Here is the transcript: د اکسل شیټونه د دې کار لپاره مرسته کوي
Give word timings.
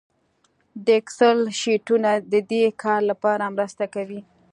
د 0.85 0.87
اکسل 1.01 1.39
شیټونه 1.59 2.11
د 2.31 2.33
دې 2.51 2.63
کار 2.83 3.01
لپاره 3.11 3.53
مرسته 3.55 3.85
کوي 3.95 4.19